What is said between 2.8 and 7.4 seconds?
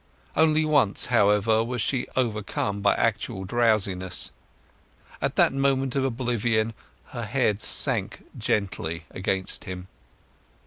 by actual drowsiness. In that moment of oblivion her